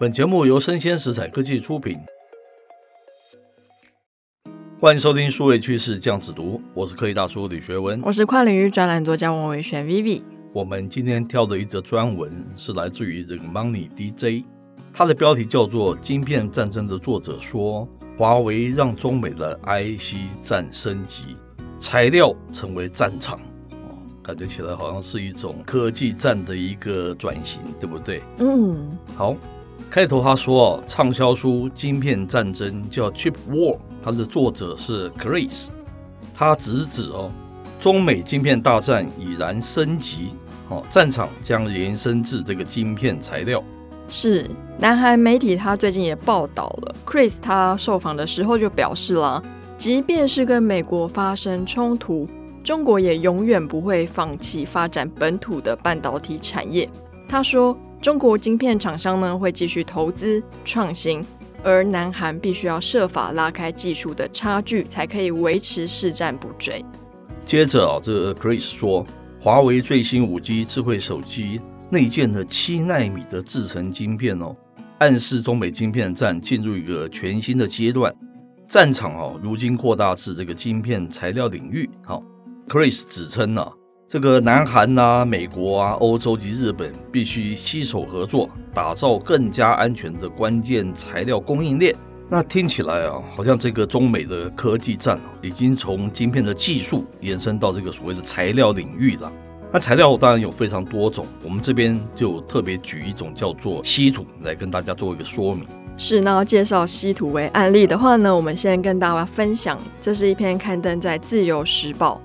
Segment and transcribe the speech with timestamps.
[0.00, 1.98] 本节目由生鲜食材科技出品，
[4.78, 10.22] 欢迎收听数位趋势酱子读，我是科技大叔李学文，我是跨领域专栏作家王伟轩 Vivi。
[10.52, 14.44] 我们今天挑的一则专文是来自于这个 Money DJ，
[14.92, 21.36] 它的标题叫做《晶片战争》的作者说，华为让中美的 IC 战升级，
[21.80, 23.36] 材料成为战场，
[23.70, 28.22] 哦，感觉起来好像是一种科技战的一个转型，对不对？
[28.38, 29.34] 嗯，好。
[29.90, 35.68] 开头他说哦，畅销书《晶片战争》叫《Chip War》，它的作者是 Chris，
[36.34, 37.32] 他直指哦，
[37.80, 40.28] 中美晶片大战已然升级，
[40.68, 43.64] 哦，战场将延伸至这个晶片材料。
[44.08, 49.42] 是，南韩媒体他最近也报道了，Chris 他受访的时候就表示了，
[49.78, 52.28] 即便是跟美国发生冲突，
[52.62, 56.86] 中国也永远不会放弃发展本土的半导体产业。
[57.26, 57.74] 他说。
[58.00, 61.24] 中国晶片厂商呢，会继续投资创新，
[61.64, 66.84] 而南韩必须要设法拉开技术的差距，才可以维持市占不坠。
[67.44, 69.04] 接着啊，这 Chris 说，
[69.40, 71.60] 华为最新五 G 智慧手机
[71.90, 74.54] 内建了七纳米的制程晶片哦，
[74.98, 78.14] 暗示中美晶片战进入一个全新的阶段，
[78.68, 81.90] 战场哦，如今扩大至这个晶片材料领域。
[82.04, 82.22] 好
[82.68, 83.66] ，Chris 指称呢。
[84.08, 91.94] 这个南韩啊、美国啊、欧洲及日本必须携手合作，打造更加安全的关键材料供应链。
[92.26, 99.30] 那听起来啊，好像这个中美的科技战已经从晶片的技术延伸到这个所谓的材料领域了。
[99.70, 105.66] 那材料当然有非常多种，我们这边就特别举一种叫做稀土来跟大家做一个说明。
[105.98, 112.18] 是，那要介绍稀土为案例的话呢，我们先跟大家分享，这是一篇刊登在《自由时报》。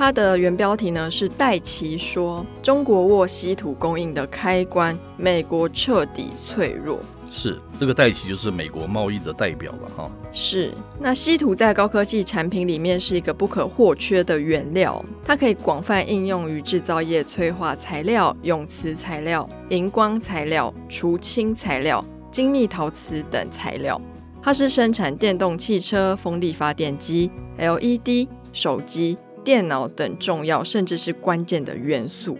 [0.00, 6.98] 它的原标题呢是戴奇说：“中国握稀土供应的开关，美国彻底脆弱。”
[7.30, 10.10] 是这个戴奇就是美国贸易的代表了哈。
[10.32, 24.00] 是，那稀土在高科技产品里面是一个不可或缺的原料，它可以广泛应用于制造业催化材料、永磁材料、荧光材料、除氢材料、精密陶瓷等材料。
[24.40, 29.18] 它是生产电动汽车、风力发电机、LED 手机。
[29.44, 32.38] 电脑等重要甚至是关键的元素，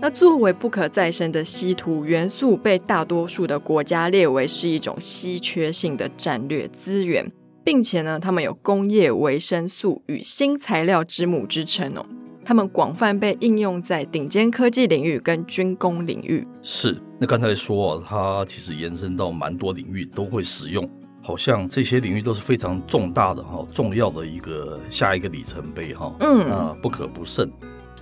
[0.00, 7.30] 那作为不可再生的稀土元素，被大多数的国家列为是一种稀缺性的战略资源，
[7.64, 12.04] 并且呢，他们有工业维生素与新材料之母之称哦。
[12.44, 16.46] 他们广泛被应用在顶尖科技领域跟军工领域。
[16.60, 20.86] 是，那刚才说它其实延伸到蛮多领域都会使用。
[21.26, 27.50] 好像这些领域都是非常重大的哈，重要的一个下一个里程碑哈，嗯啊，不可不慎。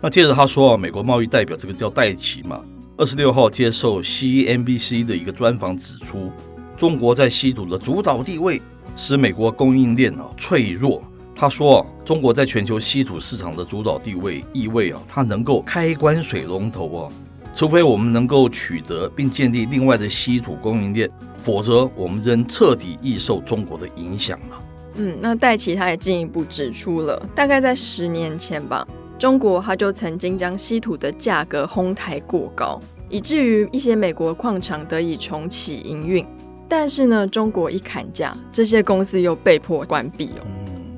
[0.00, 2.60] 那接着他说啊，美国贸易代表这个叫戴奇嘛，
[2.96, 6.32] 二十六号接受 CNBC 的一个专访指出，
[6.76, 8.60] 中国在稀土的主导地位
[8.96, 11.00] 使美国供应链啊脆弱。
[11.32, 17.12] 他说啊，中国在全球稀土市场的主导地位意味啊，它能够开关水龙头啊，
[17.54, 21.10] 除非我们能够取得并建立另外的稀土供应链。
[21.38, 24.62] 否则，我们仍彻底易受中国的影响了。
[24.94, 28.86] 嗯，那戴琪他也进一步指出了，大概在十年前吧，
[29.18, 36.24] 中国他就曾经将稀土的价格哄抬过高，以至于一些美国矿场得以重启营运。
[36.68, 40.46] 但是呢，中国一砍价，这些公司又被迫关闭哦。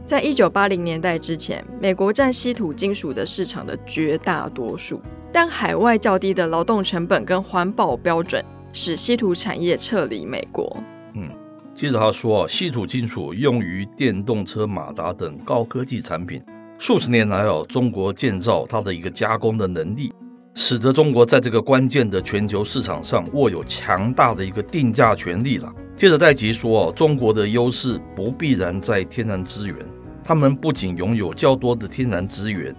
[0.05, 5.01] 在一九八零年代之前，美国占稀土金属的市场的绝大多数，
[5.34, 8.43] 但海外较低的劳动成本跟环保标准。
[8.76, 10.76] 使稀土产业撤离美国。
[11.14, 11.29] 嗯，
[11.76, 16.43] 接着他说，稀土金属用于电动车马达等高科技产品，
[16.76, 20.12] 数十年来哦，中国建造它的一个加工的能力，
[20.55, 25.73] 使得中国在这个关键的全球市场上握有强大的一个定价权利了。
[25.97, 29.76] 接着戴琪说，中国的优势不必然在天然资源，
[30.25, 32.75] 他们不仅拥有较多的天然资源，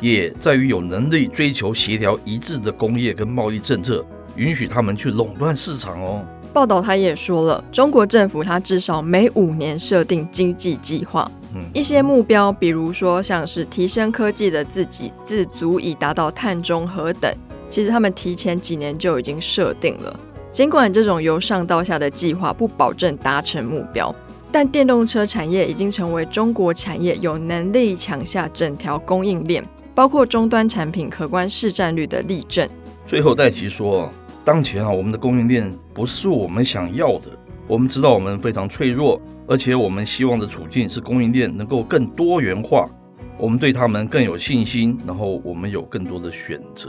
[0.00, 4.04] 也在于有能力追求协调一致的工业跟贸易政策。
[4.36, 6.24] 允许他们去垄断市场哦。
[6.52, 17.32] 报道他也说了，中国政府他至少每五年设定经济计划，嗯，一些目标，比如说像是提升科技的自给自足，以达到碳中和等，
[17.68, 20.16] 其实他们提前几年就已经设定了。
[20.52, 24.14] 尽管这种由上到下的计划不保证达成目标，
[24.50, 29.62] 但电动车产业已经成为中国产业有能力抢下整条供应链，
[29.98, 32.68] 包括终端产品可观市占率的例证。
[33.04, 34.08] 最后，戴琪说，
[34.44, 37.36] 当前啊，我们的供应链不是我们想要的。
[37.66, 42.88] 我们知道我们非常脆弱，而且我们希望的处境是供应链能够更多元化。
[43.36, 46.88] 我们对他们更有信心，然后我们有更多的选择。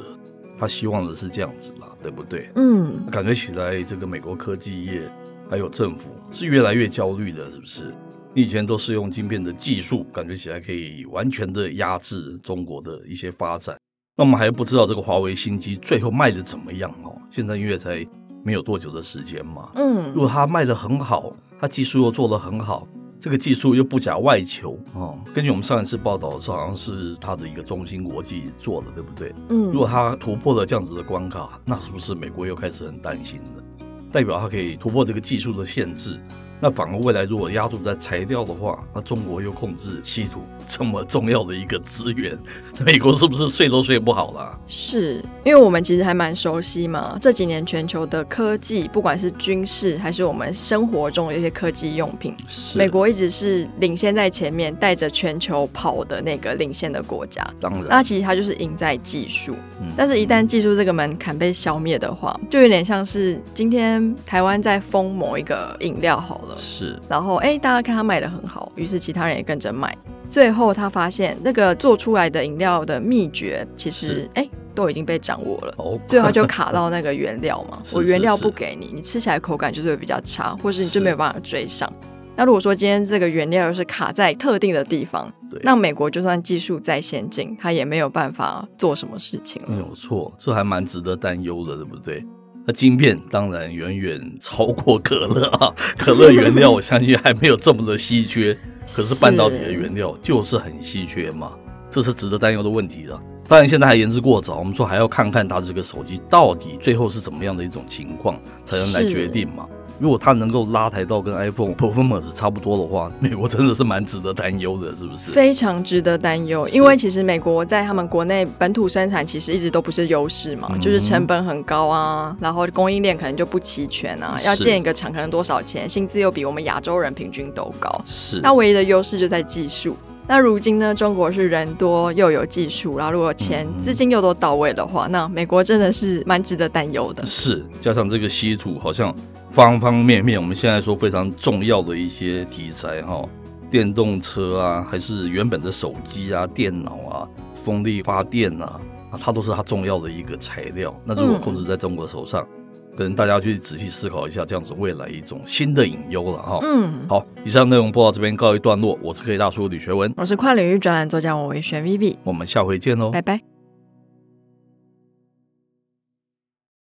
[0.59, 2.51] 他希望的是这样子啦，对不对？
[2.57, 5.01] 嗯，感觉起来这个美国科技业
[5.49, 7.91] 还有政府是越来越焦虑的，是不是？
[8.33, 13.77] 你以前都是用晶片的技术，感觉起来可以完全的压制中国的一些发展。
[14.17, 17.15] 那我们还不知道这个华为新机最后卖的怎么样哦。
[17.29, 18.05] 现在因为才。
[18.41, 22.87] 没有多久的时间嘛，嗯，如果它卖的很好，它技术又做得很好，
[23.19, 25.19] 这个技术又不假外求哦。
[25.33, 29.35] 根据我们上一次报道的时候，好像是它的一个中芯国际做的，对不对？
[29.49, 33.85] 嗯，如果它突破了这样子的关卡，那是不是美国又开始很担心了？
[34.09, 36.17] 代表它可以突破这个技术的限制。
[36.59, 42.37] 那反而未来如果压住在材料的话，那中国又控制稀土这么重要的一个资源，
[42.85, 44.59] 美国是不是睡都睡不好了？
[44.67, 52.35] 是因为我们其实还蛮熟悉嘛，这几年全球的科技，不管是军事还是我们生活中的一些科技用品，
[52.75, 57.41] 美国一直是领先在前面，带着全球跑的那个领先的国家。
[57.59, 66.48] 当然，那其实它就是赢在技术，嗯，但是一旦技术这个门槛被消灭的话，就有点像是今天台湾在封某一个饮料好了。
[66.57, 69.95] 是，然后哎，大家看他卖的很好，于是其他人也跟着卖。
[70.29, 75.73] 最后他发现那个做出来的饮料的秘诀，其实哎都已经被掌握了。
[75.77, 81.91] 哦，最后他就卡到那个原料嘛， 我原料不给你，你吃起来口感就是会比较差，或是你就没有办法追上。
[82.35, 89.61] 那如果说今天这个原料又是卡在特定的地方，对，那美国就算技术再先进，他也没有办法做什么事情。
[89.67, 92.23] 没有错，这还蛮值得担忧的，对不对？
[92.69, 98.55] 那晶片当然远远超过可乐啊，可乐原料我相信还没有这么的稀缺，
[98.93, 101.53] 可是半导体的原料就是很稀缺嘛，
[101.89, 103.19] 这是值得担忧的问题了。
[103.47, 109.65] 当然现在还言之过早，我们说还要看看它这个手机到底最后是怎么样的一种情况，才能来决定嘛。
[109.99, 115.31] 如果它能够拉抬到跟 iPhone performance 差不多的话，美国真的是蛮值得担忧的，是不是？
[115.31, 128.39] 非常值得担忧，因为其实美国在他们国内本土生产其实一直都不是优势嘛，嗯、就是成本很高啊，然后供应链可能就不齐全啊，要建一个厂可能多少钱，薪资又比我们亚洲人平均都高，是。
[128.41, 129.97] 那唯一的优势就在技术。
[130.25, 137.25] 那如今呢，中国是人多又有技术，然后如果钱资金又都到位的话，那美国真的是蛮值得担忧的。
[137.25, 139.13] 是，加上这个稀土好像。
[139.51, 143.27] 方方面面，我们现在说非常重要的一些题材哈，
[143.69, 148.79] 电动车啊，还是原本的手机啊、电脑啊、风力发电啊，
[149.19, 150.95] 它都是它重要的一个材料。
[151.03, 152.47] 那如果控制在中国手上，
[152.95, 156.59] 可能、大家去仔细思考一下，这样子未来一种新的隐忧了哈。
[156.61, 158.97] 嗯，好，以上内容播到这边告一段落。
[159.01, 163.58] 我是科技大叔李学文，我是跨领域专栏作家王维轩 Vivi，我们下回见喽，拜拜。